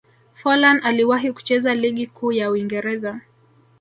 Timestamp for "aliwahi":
0.83-1.31